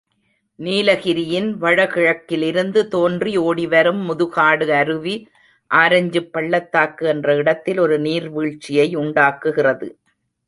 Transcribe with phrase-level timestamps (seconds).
[0.59, 5.15] நீலகிரியின் வடகிழக்கிலிருந்து தோன்றி ஓடிவரும் முதுகாடு அருவி,
[5.71, 9.89] ஆரஞ்சுப் பள்ளத்தாக்கு என்ற இடத்தில் ஒரு நீர்வீழ்ச்சியை உண்டாக்குகிறது.